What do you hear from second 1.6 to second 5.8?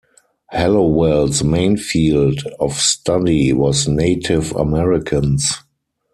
field of study was Native Americans.